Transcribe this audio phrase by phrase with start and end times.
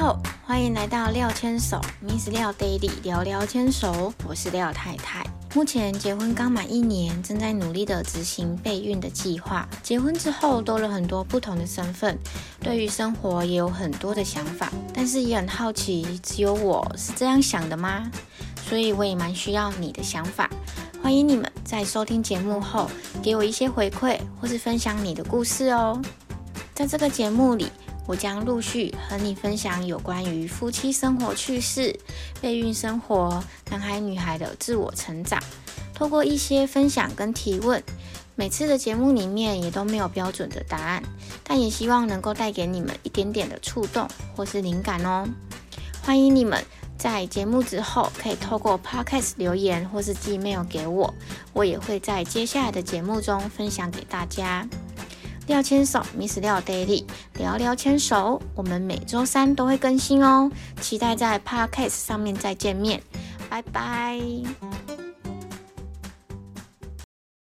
[0.00, 5.26] 好，欢迎来到廖牵手，Miss 廖 Daily 聊聊牵手，我是廖太太。
[5.56, 9.68] 目前结婚刚满一年，正在努力的执行备孕的计划。
[9.82, 12.16] 结婚之后多了很多不同的身份，
[12.60, 18.08] 对于生活也有很多的想法，但是也很好奇，只有我是这样想的吗？
[18.68, 20.48] 所以我也蛮需要你的想法。
[21.02, 22.88] 欢迎你们在收听节目后
[23.20, 26.00] 给我一些回馈，或是分享你的故事哦。
[26.72, 27.66] 在这个节目里。
[28.08, 31.94] 我将陆续和你分享有关于夫妻生活趣事、
[32.40, 35.38] 备孕生活、男孩女孩的自我成长。
[35.92, 37.82] 透过一些分享跟提问，
[38.34, 41.02] 每次的节目里面也都没有标准的答案，
[41.44, 45.28] 但也希望能够带给你们一点点的触动或是灵感哦。
[46.02, 46.64] 欢迎你们
[46.96, 51.12] 在节目之后可以透过 Podcast 留言或是寄 mail 给我，
[51.52, 54.66] 我也会在接下来的节目中分享给大家。
[55.48, 57.04] 廖牵手，Miss 廖 Daily，
[57.38, 63.02] 聊聊牵手，我们每周三都会更新哦，期待在 Podcast 上面再见面，
[63.48, 65.07] 拜拜。